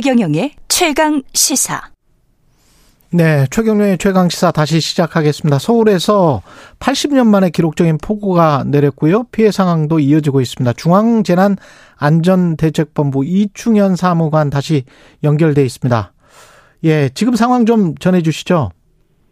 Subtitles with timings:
[0.00, 1.80] 최경영의 최강 시사.
[3.10, 5.58] 네, 최경련의 최강 시사 다시 시작하겠습니다.
[5.58, 6.40] 서울에서
[6.78, 9.24] 80년 만에 기록적인 폭우가 내렸고요.
[9.32, 10.72] 피해 상황도 이어지고 있습니다.
[10.74, 11.56] 중앙재난
[11.96, 14.84] 안전대책본부 이충현 사무관 다시
[15.24, 16.12] 연결돼 있습니다.
[16.84, 18.70] 예, 지금 상황 좀 전해 주시죠.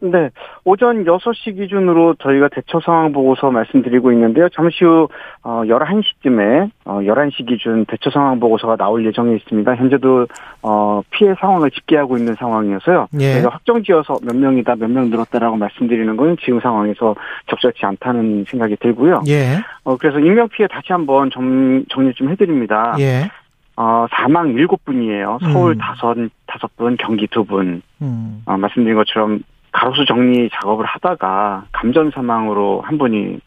[0.01, 0.31] 네.
[0.69, 4.49] 오전 6시 기준으로 저희가 대처 상황 보고서 말씀드리고 있는데요.
[4.49, 5.07] 잠시 후
[5.45, 9.77] 11시쯤에 어, 11시 어, 기준 대처 상황 보고서가 나올 예정에 있습니다.
[9.77, 10.27] 현재도
[10.63, 13.07] 어, 피해 상황을 집계하고 있는 상황이어서요.
[13.21, 13.35] 예.
[13.35, 17.15] 저희가 확정 지어서 몇 명이다, 몇 명 늘었다라고 말씀드리는 건 지금 상황에서
[17.49, 19.23] 적절치 않다는 생각이 들고요.
[19.29, 19.59] 예.
[19.85, 22.97] 어, 그래서 인명 피해 다시 한번 정, 정리 좀 해드립니다.
[22.99, 23.31] 예.
[23.77, 25.39] 어, 사망 7분이에요.
[25.53, 25.79] 서울 음.
[25.79, 27.83] 다섯, 다섯 분, 경기 두 분.
[28.03, 28.43] 음.
[28.47, 29.43] 어, 말씀드린 것처럼
[29.77, 33.39] 가로수 정리 작업을 하다가 감전 사망으로 한 분이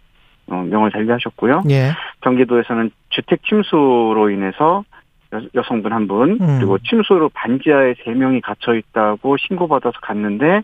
[0.51, 1.63] 어, 명을 달리하셨고요.
[1.71, 1.91] 예.
[2.21, 4.83] 경기도에서는 주택 침수로 인해서
[5.55, 6.57] 여, 성분 한 분, 음.
[6.57, 10.61] 그리고 침수로 반지하에 세 명이 갇혀 있다고 신고받아서 갔는데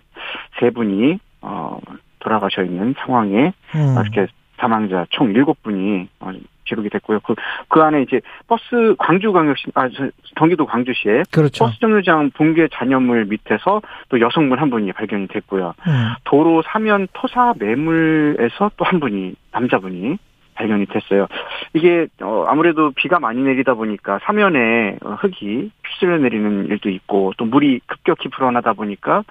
[0.59, 1.79] 세 분이 어,
[2.19, 3.95] 돌아가셔 있는 상황에 음.
[4.01, 6.31] 이렇게 사망자 총 일곱 분이 어,
[6.65, 7.19] 기록이 됐고요.
[7.21, 7.35] 그,
[7.67, 11.65] 그 안에 이제 버스 광주광역시, 아, 저, 경기도 광주시에 그렇죠.
[11.65, 15.73] 버스 정류장 붕괴 잔여물 밑에서 또 여성분 한 분이 발견이 됐고요.
[15.87, 16.13] 음.
[16.23, 20.17] 도로 사면 토사 매물에서 또 한 분이 남자분이
[20.53, 21.27] 발견이 됐어요.
[21.73, 27.45] 이게 어, 아무래도 비가 많이 내리다 보니까 사면에 어, 흙이 휩쓸려 내리는 일도 있고 또
[27.45, 29.23] 물이 급격히 불어나다 보니까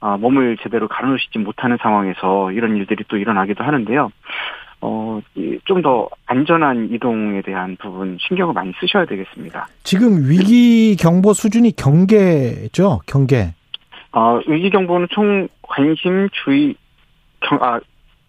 [0.00, 4.10] 아, 몸을 제대로 가려놓지 못하는 상황에서 이런 일들이 또 일어나기도 하는데요.
[4.80, 5.20] 어,
[5.64, 9.68] 좀 더 안전한 이동에 대한 부분 신경을 많이 쓰셔야 되겠습니다.
[9.82, 13.54] 지금 위기 경보 수준이 경계죠, 경계.
[14.12, 16.74] 어, 위기 경보는 총 관심, 주의,
[17.40, 17.80] 경, 아,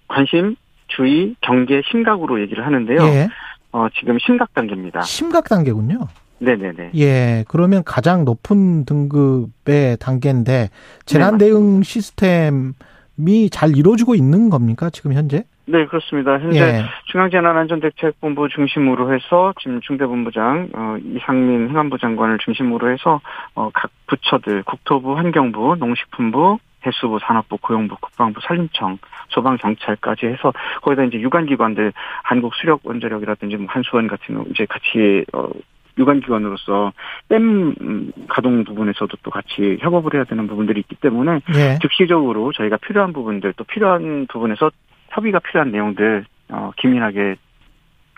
[0.08, 0.56] 관심,
[0.88, 2.98] 주의, 경계, 심각으로 얘기를 하는데요.
[3.04, 3.28] 예.
[3.72, 5.02] 어, 지금 심각 단계입니다.
[5.02, 6.08] 심각 단계군요.
[6.40, 6.92] 네네네.
[6.96, 10.70] 예, 그러면 가장 높은 등급의 단계인데
[11.06, 15.46] 재난 네, 대응 시스템이 잘 이루어지고 있는 겁니까 지금 현재?
[15.70, 16.40] 네, 그렇습니다.
[16.40, 23.20] 현재 예, 중앙재난안전대책본부 중심으로 해서 지금 중대본부장 어, 이상민 행안부 장관을 중심으로 해서
[23.54, 31.20] 어, 각 부처들 국토부, 환경부, 농식품부, 해수부, 산업부, 고용부, 국방부, 산림청, 소방경찰까지 해서 거기다 이제
[31.20, 31.92] 유관기관들
[32.24, 35.50] 한국수력원자력이라든지 뭐 한수원 같은 경우 이제 같이 어,
[35.98, 36.94] 유관기관으로서
[37.28, 41.80] 댐 음, 가동 부분에서도 또 같이 협업을 해야 되는 부분들이 있기 때문에 예.
[41.82, 44.72] 즉시적으로 저희가 필요한 부분들 또 필요한 부분에서
[45.18, 47.36] 협의가 필요한 내용들 어, 기민하게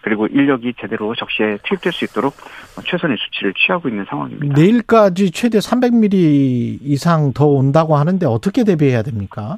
[0.01, 2.33] 그리고 인력이 제대로 적시에 투입될 수 있도록
[2.77, 4.55] 어, 최선의 수치를 취하고 있는 상황입니다.
[4.55, 9.57] 내일까지 최대 300mm 이상 더 온다고 하는데 어떻게 대비해야 됩니까?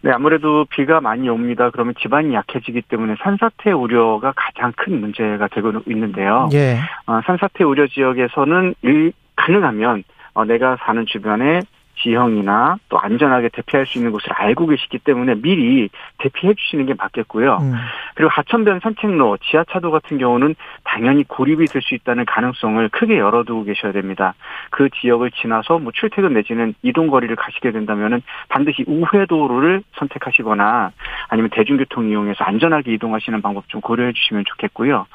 [0.00, 1.70] 네, 아무래도 비가 많이 옵니다.
[1.70, 6.48] 그러면 지반이 약해지기 때문에 산사태 우려가 가장 큰 문제가 되고 있는데요.
[6.52, 11.62] 예, 어, 산사태 우려 지역에서는 일, 가능하면 어, 내가 사는 주변에
[12.00, 15.88] 지형이나 또 안전하게 대피할 수 있는 곳을 알고 계시기 때문에 미리
[16.18, 17.56] 대피해 주시는 게 맞겠고요.
[17.60, 17.74] 음,
[18.14, 20.54] 그리고 하천변 산책로, 지하차도 같은 경우는
[20.84, 24.34] 당연히 고립이 될 수 있다는 가능성을 크게 열어두고 계셔야 됩니다.
[24.70, 30.90] 그 지역을 지나서 뭐 출퇴근 내지는 이동 거리를 가시게 된다면은 반드시 우회 도로를 선택하시거나
[31.28, 35.06] 아니면 대중교통 이용해서 안전하게 이동하시는 방법 좀 고려해 주시면 좋겠고요.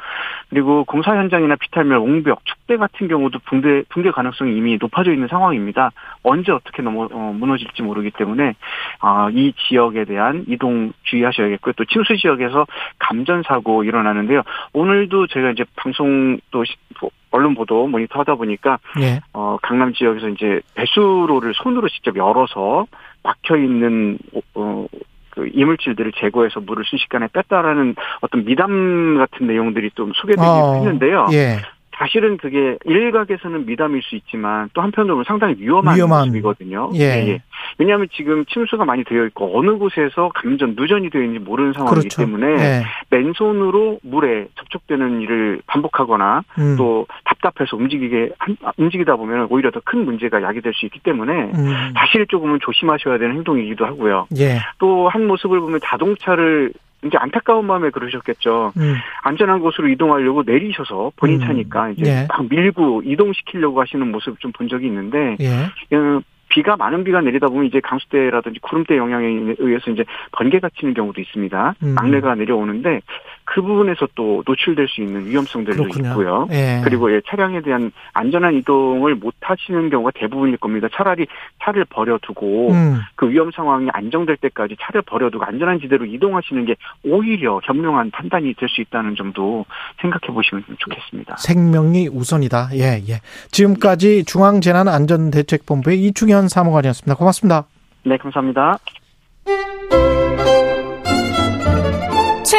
[0.50, 5.92] 그리고 공사 현장이나 피탈물, 옹벽, 축대 같은 경우도 붕괴 붕괴 가능성이 이미 높아져 있는 상황입니다.
[6.24, 8.56] 언제 어떻게 넘어 어, 무너질지 모르기 때문에
[9.00, 11.74] 아, 이 지역에 대한 이동 주의하셔야겠고요.
[11.78, 12.66] 또 침수 지역에서
[13.00, 14.44] 감전 사고 일어나는데요.
[14.74, 16.64] 오늘도 저희가 이제 방송 또
[17.32, 22.86] 언론 보도 모니터하다 보니까 예, 어, 강남 지역에서 이제 배수로를 손으로 직접 열어서
[23.24, 24.20] 막혀 있는
[24.54, 24.86] 어,
[25.32, 31.28] 그 이물질들을 제거해서 물을 순식간에 뺐다라는 어떤 미담 같은 내용들이 좀 소개되긴 어, 했는데요.
[31.32, 31.58] 예,
[31.98, 36.28] 사실은 그게 일각에서는 미담일 수 있지만 또 한편으로는 상당히 위험한, 위험한.
[36.28, 36.92] 모습이거든요.
[36.96, 37.42] 예.
[37.78, 42.22] 왜냐하면 지금 침수가 많이 되어 있고 어느 곳에서 감전 누전이 되어 있는지 모르는 상황이기 그렇죠.
[42.22, 49.72] 때문에 예, 맨손으로 물에 접촉되는 일을 반복하거나 음, 또 답답해서 움직이게 한- 움직이다 보면 오히려
[49.72, 54.28] 더 큰 문제가 야기될 수 있기 때문에 음, 사실 조금은 조심하셔야 되는 행동이기도 하고요.
[54.38, 56.72] 예, 또한 모습을 보면 자동차를
[57.06, 58.72] 이제 안타까운 마음에 그러셨겠죠.
[58.78, 61.46] 음, 안전한 곳으로 이동하려고 내리셔서 본인 음.
[61.48, 62.28] 차니까 이제 예.
[62.30, 66.22] 막 밀고 이동시키려고 하시는 모습 좀 본 적이 있는데 예, 어,
[66.54, 71.76] 비가 많은 비가 내리다 보면 이제 강수대라든지 구름대 영향에 의해서 이제 번개가 치는 경우도 있습니다.
[71.82, 71.96] 음.
[71.96, 73.02] 막내가 내려오는데
[73.46, 76.10] 그 부분에서 또 노출될 수 있는 위험성들도 그렇군요.
[76.10, 76.48] 있고요.
[76.52, 76.82] 예.
[76.84, 80.88] 그리고 예, 차량에 대한 안전한 이동을 못 하시는 경우가 대부분일 겁니다.
[80.94, 81.26] 차라리
[81.64, 83.00] 차를 버려두고 음.
[83.16, 88.70] 그 위험 상황이 안정될 때까지 차를 버려두고 안전한 지대로 이동하시는 게 오히려 현명한 판단이 될
[88.74, 89.66] 수 있다는 점도
[90.02, 91.36] 생각해 보시면 좋겠습니다.
[91.38, 92.70] 생명이 우선이다.
[92.74, 93.20] 예, 예.
[93.52, 97.16] 지금까지 중앙재난안전대책본부의 이충현 사무관이었습니다.
[97.16, 97.66] 고맙습니다.
[98.04, 98.80] 네, 감사합니다.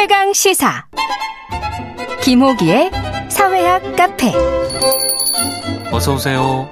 [0.07, 0.85] 최강 시사
[2.21, 2.91] 김호기의
[3.27, 4.31] 사회학 카페
[5.91, 6.69] 어서 오세요.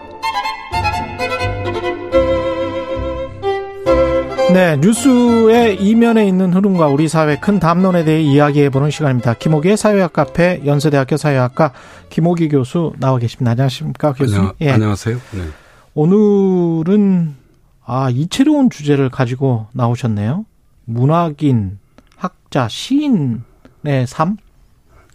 [4.54, 9.34] 네, 뉴스의 이면에 있는 흐름과 우리 사회 큰 담론에 대해 이야기해보는 시간입니다.
[9.34, 11.74] 김호기의 사회학 카페 연세대학교 사회학과
[12.10, 13.50] 김호기 교수 나와 계십니다.
[13.54, 14.42] 안녕하십니까, 교수님?
[14.42, 14.70] 안녕, 예.
[14.74, 15.16] 안녕하세요.
[15.16, 15.42] 네.
[15.96, 17.34] 오늘은
[17.84, 20.46] 아 이채로운 주제를 가지고 나오셨네요.
[20.86, 21.80] 문학인,
[22.54, 23.42] 학자, 시인의
[24.06, 24.38] 삶.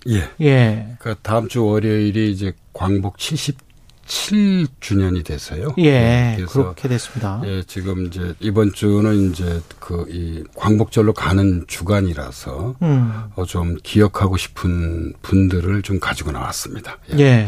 [0.09, 0.25] 예.
[0.41, 5.69] 예, 그러니까 다음 주 월요일이 이제 광복 77주년이 돼서요.
[5.79, 7.41] 예, 네, 그래서 그렇게 됐습니다.
[7.45, 14.37] 예, 지금 이제 이번 주는 이제 그 이 광복절로 가는 주간이라서 음, 어, 좀 기억하고
[14.37, 16.99] 싶은 분들을 좀 가지고 나왔습니다.
[17.13, 17.19] 예.
[17.23, 17.47] 예.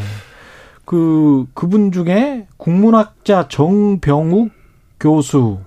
[0.85, 4.53] 그 그분 중에 국문학자 정병욱
[5.01, 5.59] 교수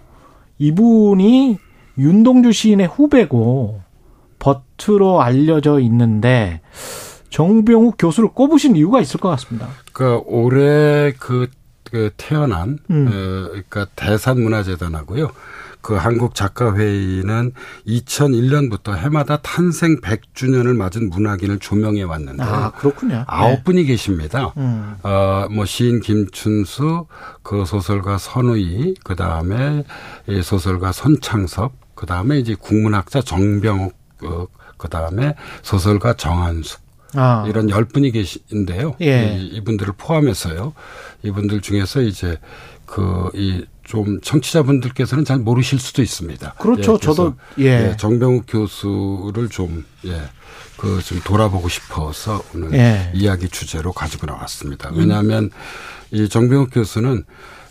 [0.59, 1.57] 이분이
[1.97, 3.82] 윤동주 시인의 후배고
[4.43, 6.59] 버트로 알려져 있는데
[7.29, 9.69] 정병욱 교수를 꼽으신 이유가 있을 것 같습니다.
[9.93, 11.47] 그러니까 올해 그,
[11.85, 13.07] 그 태어난 음.
[13.07, 15.31] 어, 그러니까 대산문화재단하고요.
[15.81, 17.51] 그 한국 작가회의는
[17.87, 23.25] 2001년부터 해마다 탄생 100주년을 맞은 문학인을 조명해 왔는데 아 그렇군요.
[23.27, 24.53] 아홉 분이 계십니다.
[24.55, 24.95] 음.
[25.03, 27.07] 어, 뭐 시인 김춘수,
[27.41, 29.83] 그 소설가 선우이, 그 다음에
[30.41, 34.47] 소설가 손창섭, 그 다음에 이제 국문학자 정병욱, 어,
[34.77, 36.81] 그 다음에 소설가 정한숙.
[37.15, 38.95] 아, 이런 열 분이 계신데요.
[39.01, 39.37] 예.
[39.37, 40.73] 이, 이분들을 포함해서요.
[41.21, 42.39] 이분들 중에서 이제
[42.85, 46.53] 그이 좀 청취자분들께서는 잘 모르실 수도 있습니다.
[46.53, 46.93] 그렇죠.
[46.93, 47.89] 예, 저도 예.
[47.91, 50.21] 예, 정병욱 교수를 좀 예.
[50.77, 53.11] 그 좀 돌아보고 싶어서 오늘 예.
[53.13, 54.89] 이야기 주제로 가지고 나왔습니다.
[54.93, 55.49] 왜냐하면
[56.11, 57.23] 이 정병욱 교수는 에,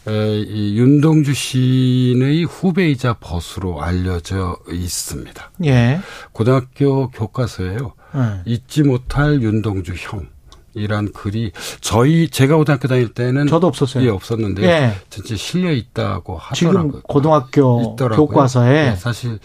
[0.08, 5.52] 이 윤동주 시인의 후배이자 벗으로 알려져 있습니다.
[5.64, 6.00] 예.
[6.32, 7.94] 고등학교 교과서에요.
[8.16, 8.42] 예.
[8.44, 10.26] 잊지 못할 윤동주 형
[10.74, 14.04] 이란 글이 저희 제가 고등학교 다닐 때는 저도 없었어요.
[14.04, 14.94] 예, 없었는데 예.
[15.10, 17.02] 진짜 실려 있다고 지금 하더라고요.
[17.02, 18.26] 고등학교 있더라고요.
[18.26, 19.38] 교과서에 네, 사실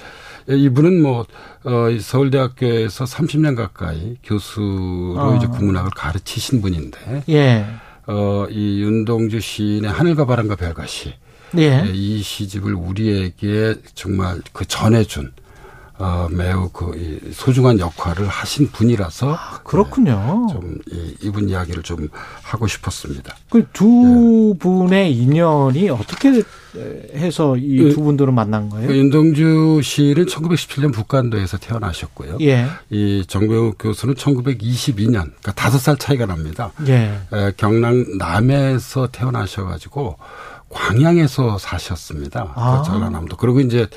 [0.50, 1.26] 이분은 뭐
[1.66, 5.36] 어, 이 서울대학교에서 30년 가까이 교수로 어.
[5.36, 7.66] 이제 국문학을 가르치신 분인데 예.
[8.08, 11.14] 어, 이 윤동주 시인의 하늘과 바람과 별과 시
[11.58, 11.84] 예.
[11.86, 15.32] 예, 이 시집을 우리에게 정말 그 전해준
[16.00, 20.46] 어, 매우 그이 소중한 역할을 하신 분이라서 그렇군요.
[20.48, 22.08] 네, 좀 이, 이분 이야기를 좀
[22.44, 23.36] 하고 싶었습니다.
[23.50, 23.64] 그 예.
[23.74, 26.44] 두 분의 인연이 어떻게
[27.16, 28.92] 해서 이 그- 두 분들은 만난 그 거예요?
[28.92, 32.38] 윤동주 시인은 1917년 북간도에서 태어나셨고요.
[32.42, 32.68] 예.
[32.92, 36.72] 이 정병욱 교수는 1922년, 그러니까 다섯 살 차이가 납니다.
[36.88, 37.20] 예.
[37.34, 40.18] 에, 경남 남해에서 태어나셔가지고
[40.70, 42.54] 광양에서 사셨습니다.
[42.56, 42.82] 아.
[42.84, 43.38] 그 전라남도.
[43.38, 43.88] 그리고 이제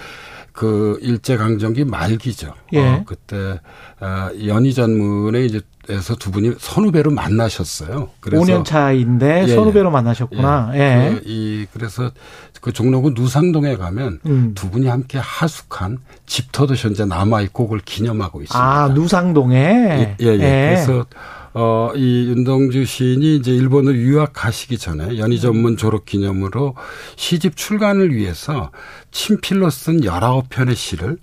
[0.52, 2.54] 그 일제 강점기 말기죠.
[2.72, 2.80] 예.
[2.80, 3.60] 어, 그때
[4.00, 8.10] 어, 연희 전문에 이제 에서 두 분이 선후배로 만나셨어요.
[8.20, 10.70] 그래서 5년 차인데 예, 선후배로 만나셨구나.
[10.74, 11.10] 예.
[11.14, 12.12] 그, 이 그래서
[12.60, 14.52] 그 종로구 누상동에 가면 음.
[14.54, 18.62] 두 분이 함께 하숙한 집터도 현재 남아 있고 그걸 기념하고 있습니다.
[18.62, 19.56] 아, 누상동에.
[19.56, 20.38] 예, 예, 예.
[20.38, 21.06] 그래서
[21.52, 26.76] 어, 이 윤동주 시인이 이제 일본을 유학 가시기 전에 연희 전문 졸업 기념으로
[27.16, 28.70] 시집 출간을 위해서
[29.10, 31.18] 친필로 쓴 19편의 시를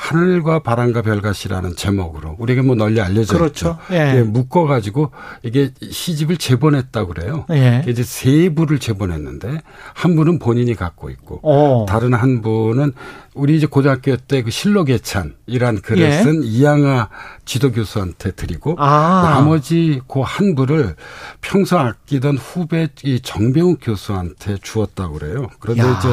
[0.00, 3.78] 하늘과 바람과 별과 시라는 제목으로 우리에게 뭐 널리 알려져 그렇죠.
[3.88, 3.94] 있죠.
[3.94, 4.18] 예.
[4.18, 5.10] 예, 묶어 가지고
[5.42, 7.44] 이게 시집을 재본했다고 그래요.
[7.50, 7.84] 예.
[7.88, 9.60] 이제 세 부를 재본했는데
[9.94, 11.84] 한 부는 본인이 갖고 있고 어.
[11.88, 12.92] 다른 한 분은
[13.34, 16.22] 우리 이제 고등학교 때 그 실록예찬이란 글을 예.
[16.22, 17.08] 쓴 이양아
[17.44, 19.32] 지도 교수한테 드리고 아.
[19.34, 20.94] 나머지 그 한 부를
[21.40, 25.48] 평소 아끼던 후배 이 정병욱 교수한테 주었다고 그래요.
[25.58, 25.96] 그런데 야.
[25.98, 26.08] 이제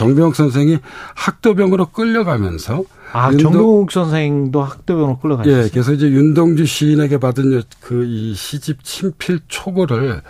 [0.00, 0.78] 정병욱 선생이
[1.14, 5.62] 학도병으로 끌려가면서 아, 윤동- 정동욱 선생도 학도병으로 끌려가셨어요.
[5.64, 10.22] 예, 그래서 이제 윤동주 시인에게 받은 그 이 시집 친필 초고를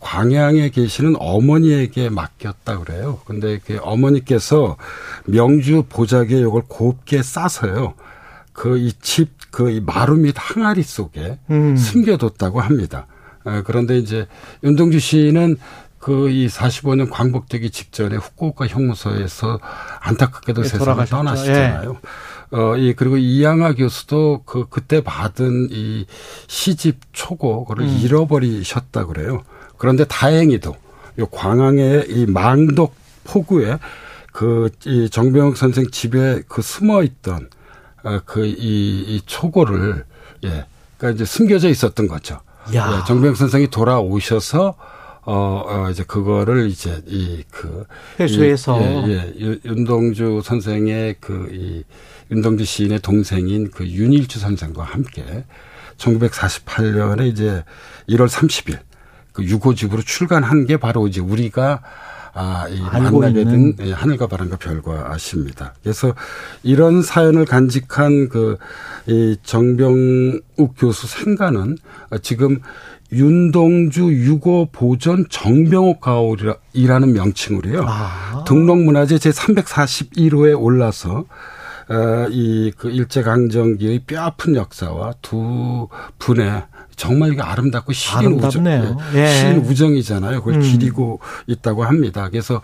[0.00, 3.18] 광양에 계시는 어머니에게 맡겼다 그래요.
[3.26, 4.78] 근데 그 어머니께서
[5.26, 7.92] 명주 보자기에 이걸 곱게 싸서요.
[8.54, 11.76] 그 이 집그이 마루 밑 항아리 속에 음.
[11.76, 13.06] 숨겨뒀다고 합니다.
[13.44, 14.26] 어, 그런데 이제
[14.64, 15.58] 윤동주 시인은
[16.00, 19.60] 그 이 45년 광복되기 직전에 후쿠오카 형무소에서
[20.00, 21.16] 안타깝게도 예, 세상을 돌아가셨죠.
[21.16, 21.98] 떠나시잖아요.
[22.52, 26.06] 어, 이, 그리고 이양아 교수도 그, 그때 받은 이
[26.48, 27.98] 시집 초고를 음.
[28.00, 29.42] 잃어버리셨다 그래요.
[29.76, 30.74] 그런데 다행히도
[31.18, 33.78] 요 광항의 이 망독 포구에
[34.32, 37.50] 그, 이 정병욱 선생 집에 그 숨어 있던
[38.04, 38.54] 어, 그, 이,
[39.06, 40.06] 이 초고를,
[40.44, 40.64] 예.
[40.96, 42.40] 그러니까 이제 숨겨져 있었던 거죠.
[42.74, 42.96] 야.
[43.02, 44.76] 예, 정병욱 선생이 돌아오셔서
[45.22, 47.84] 어, 어, 이제 그거를 이제 이 그.
[48.18, 48.80] 회수해서.
[48.80, 49.34] 이, 예, 예.
[49.40, 51.84] 유- 윤동주 선생의 그이
[52.30, 55.44] 윤동주 시인의 동생인 그 윤일주 선생과 함께
[55.98, 57.64] 1948년에 이제
[58.08, 58.78] 1월 30일
[59.32, 61.82] 그 유고집으로 출간한 게 바로 이제 우리가
[62.32, 62.78] 아, 이
[63.40, 63.76] 있는.
[63.76, 65.74] 된 예, 하늘과 바람과 별과 아십니다.
[65.82, 66.14] 그래서
[66.62, 68.56] 이런 사연을 간직한 그,
[69.08, 71.76] 이 정병욱 교수 생가는
[72.10, 72.60] 어, 지금
[73.12, 77.84] 윤동주 유고 보존 정병옥 가옥이라는 명칭으로요.
[77.86, 78.44] 아.
[78.46, 81.24] 등록문화재 제 341호에 올라서
[81.90, 85.88] 어, 이그 일제강점기의 뼈아픈 역사와 두
[86.18, 86.62] 분의
[86.94, 88.96] 정말 이게 아름답고 시린 우정, 아름답네요.
[89.14, 89.26] 예, 예.
[89.26, 90.40] 시린 우정이잖아요.
[90.40, 90.60] 그걸 음.
[90.60, 92.28] 기리고 있다고 합니다.
[92.30, 92.60] 그래서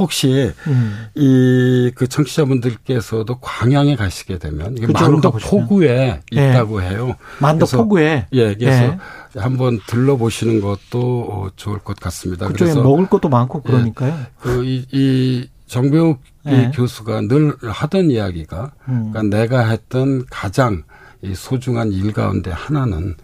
[0.00, 1.06] 혹시 음.
[1.14, 5.32] 이그 청취자분들께서도 광양에 가시게 되면 이게 가보시면.
[5.42, 6.50] 포구에 예.
[6.50, 7.14] 있다고 해요.
[7.38, 8.26] 그래서 포구에.
[8.32, 8.98] 예, 그래서 예.
[9.38, 12.48] 한번 들러보시는 것도 어, 좋을 것 같습니다.
[12.48, 14.18] 그쪽에 그래서 먹을 것도 많고 그러니까요.
[14.40, 16.72] 그, 이, 이 정배욱 이 예.
[16.74, 19.12] 교수가 늘 하던 이야기가 음.
[19.12, 20.82] 그러니까 내가 했던 가장
[21.22, 23.14] 이 소중한 일 가운데 하나는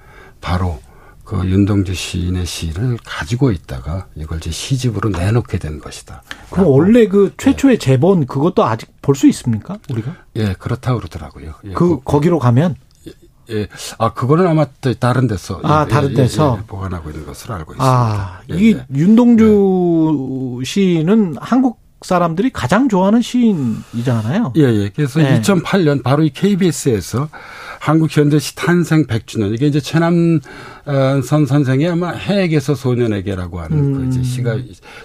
[0.41, 0.79] 바로
[1.27, 6.23] 그 윤동주 시인의 시를 가지고 있다가 이걸 이제 시집으로 내놓게 된 것이다.
[6.51, 9.79] 그럼 원래 그 최초의 제본 그것도 아직 볼 수 있습니까?
[9.91, 10.15] 우리가?
[10.37, 11.55] 예, 그렇다고 그러더라고요.
[11.65, 12.77] 예, 그 거기로 가면
[13.51, 13.67] 예,
[13.99, 16.57] 아 그거는 아마 또 다른 데서 아, 예, 다른 예, 데서?
[16.57, 17.85] 예, 예, 보관하고 있는 것으로 알고 있습니다.
[17.85, 18.87] 아, 예, 이게 예.
[18.95, 24.53] 윤동주 시인은 한국 사람들이 가장 좋아하는 시인이잖아요.
[24.57, 24.91] 예, 예.
[24.95, 25.41] 그래서 네.
[25.41, 27.29] 2008년 바로 이 KBS에서
[27.87, 33.95] 한국 현대시 탄생 100주년 이게 이제 최남선 선생이 아마 해에게서 소년에게라고 하는 음.
[33.95, 34.57] 그 이제 시가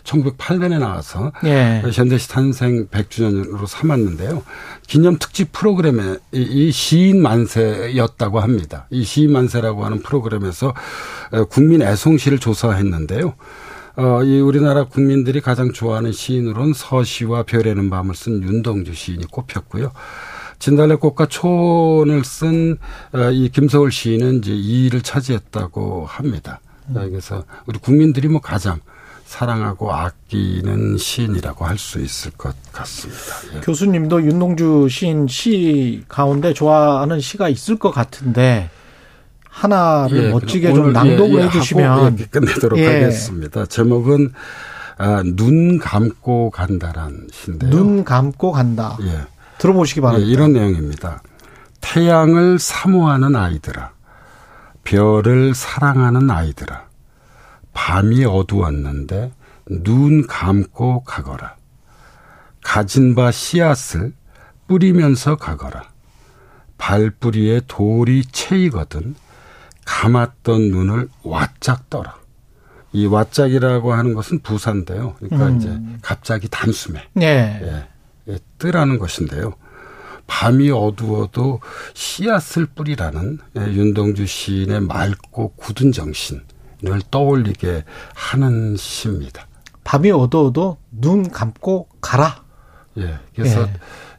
[0.03, 1.83] 1908년에 나와서 예.
[1.93, 4.41] 현대시 탄생 100주년으로 삼았는데요.
[4.87, 8.87] 기념 특집 프로그램에 이, 이 시인 만세였다고 합니다.
[8.89, 10.73] 이 시인 만세라고 하는 프로그램에서
[11.33, 13.35] 어, 국민 애송시를 조사했는데요.
[13.97, 19.91] 어, 이 우리나라 국민들이 가장 좋아하는 시인으로는 서시와 별에는 밤을 쓴 윤동주 시인이 꼽혔고요.
[20.61, 22.77] 진달래 꽃과 초원을 쓴
[23.13, 26.61] 어, 이 김서울 시인은 이제 2위를 차지했다고 합니다.
[26.89, 28.79] 어, 그래서 우리 국민들이 뭐 가장
[29.25, 33.21] 사랑하고 아끼는 시인이라고 할 수 있을 것 같습니다.
[33.55, 33.59] 예.
[33.61, 38.69] 교수님도 윤동주 시인 시 가운데 좋아하는 시가 있을 것 같은데
[39.49, 42.85] 하나를 예, 멋지게 좀 낭독을 예, 예, 해주시면 이렇게 끝내도록 예.
[42.85, 43.65] 하겠습니다.
[43.65, 44.31] 제목은
[44.99, 47.71] 아, 눈 감고 간다란 시인데요.
[47.71, 48.97] 눈 감고 간다.
[49.01, 49.21] 예.
[49.61, 50.31] 들어보시기 예, 바랍니다.
[50.31, 51.21] 이런 내용입니다.
[51.81, 53.91] 태양을 사모하는 아이들아,
[54.83, 56.87] 별을 사랑하는 아이들아,
[57.73, 59.31] 밤이 어두웠는데
[59.69, 61.55] 눈 감고 가거라.
[62.63, 64.13] 가진 바 씨앗을
[64.67, 65.83] 뿌리면서 가거라.
[66.77, 69.15] 발뿌리에 돌이 채이거든
[69.85, 72.15] 감았던 눈을 와짝 떠라.
[72.93, 75.15] 이 와짝이라고 하는 것은 부사인데요.
[75.19, 75.57] 그러니까 음.
[75.57, 77.25] 이제 갑자기 단숨에 예.
[77.25, 77.87] 예, 예,
[78.57, 79.53] 뜨라는 것인데요.
[80.27, 81.59] 밤이 어두워도
[81.93, 86.41] 씨앗을 뿌리라는 예, 윤동주 시인의 맑고 굳은 정신을
[87.09, 89.47] 떠올리게 하는 시입니다.
[89.83, 92.43] 밤이 어두워도 눈 감고 가라.
[92.97, 93.67] 예, 그래서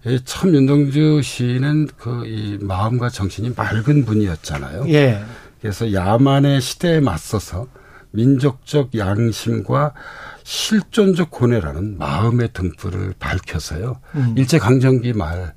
[0.06, 4.84] 예, 참 윤동주 시인은 그 이 마음과 정신이 맑은 분이었잖아요.
[4.88, 5.24] 예.
[5.60, 7.68] 그래서 야만의 시대에 맞서서
[8.10, 9.94] 민족적 양심과
[10.44, 14.00] 실존적 고뇌라는 마음의 등불을 밝혀서요.
[14.14, 14.34] 음.
[14.36, 15.54] 일제 강점기 말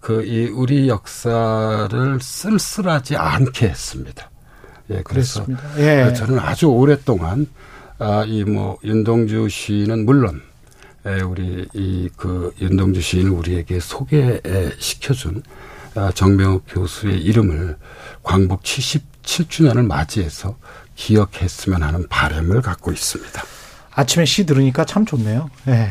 [0.00, 4.30] 그 이 우리 역사를 쓸쓸하지 않게 했습니다.
[4.90, 5.44] 예, 그래서.
[5.76, 6.12] 예.
[6.14, 7.46] 저는 아주 오랫동안
[7.98, 10.40] 아, 이 뭐 윤동주 시인은 물론
[11.04, 15.42] 에, 우리 이 그 윤동주 시인을 우리에게 소개시켜준
[15.96, 17.76] 아, 정명욱 교수의 이름을
[18.22, 20.56] 광복 77주년을 맞이해서
[20.94, 23.42] 기억했으면 하는 바람을 갖고 있습니다.
[23.94, 25.50] 아침에 시 들으니까 참 좋네요.
[25.68, 25.90] 예.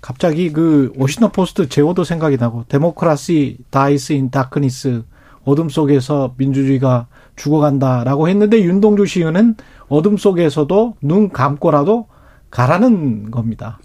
[0.00, 5.02] 갑자기 그 워싱턴 포스트 제호도 생각이 나고 Democracy Dies in Darkness
[5.44, 9.56] 어둠 속에서 민주주의가 죽어간다라고 했는데 윤동주 시인은
[9.88, 12.06] 어둠 속에서도 눈 감고라도
[12.50, 13.78] 가라는 겁니다.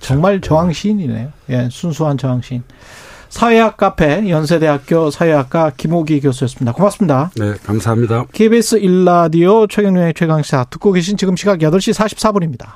[0.00, 1.32] 정말 저항 시인이네요.
[1.50, 2.62] 예, 순수한 저항 시인.
[3.28, 6.72] 사회학 카페 연세대학교 사회학과 김호기 교수였습니다.
[6.72, 7.30] 고맙습니다.
[7.36, 8.26] 네, 감사합니다.
[8.32, 12.68] KBS 일라디오 최경련의 최강시사 듣고 계신 지금 시각 8시 44분입니다.